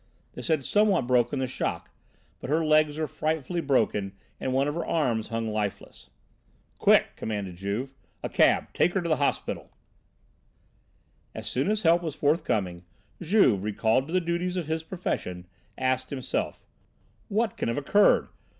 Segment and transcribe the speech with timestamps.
[0.33, 1.91] This had somewhat broken the shock,
[2.39, 6.09] but her legs were frightfully broken and one of her arms hung lifeless.
[6.79, 7.93] "Quick!" commanded Juve.
[8.23, 9.69] "A cab; take her to the hospital."
[11.35, 12.83] As soon as help was forthcoming,
[13.21, 15.45] Juve, recalled to the duties of his profession,
[15.77, 16.65] asked himself:
[17.27, 18.29] "What can have occurred?